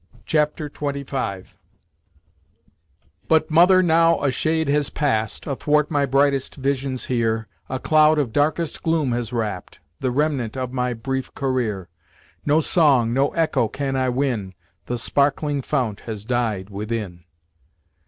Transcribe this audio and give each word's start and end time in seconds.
Chapter 0.25 0.67
XXV 0.67 1.53
"But, 3.27 3.51
mother, 3.51 3.83
now 3.83 4.19
a 4.23 4.31
shade 4.31 4.67
has 4.67 4.89
past, 4.89 5.45
Athwart 5.45 5.91
my 5.91 6.07
brightest 6.07 6.55
visions 6.55 7.05
here, 7.05 7.47
A 7.69 7.77
cloud 7.77 8.17
of 8.17 8.33
darkest 8.33 8.81
gloom 8.81 9.11
has 9.11 9.31
wrapt, 9.31 9.79
The 9.99 10.09
remnant 10.09 10.57
of 10.57 10.73
my 10.73 10.95
brief 10.95 11.31
career! 11.35 11.87
No 12.47 12.61
song, 12.61 13.13
no 13.13 13.29
echo 13.33 13.67
can 13.67 13.95
I 13.95 14.09
win, 14.09 14.55
The 14.87 14.97
sparkling 14.97 15.61
fount 15.61 15.99
has 15.99 16.25
died 16.25 16.71
within." 16.71 17.23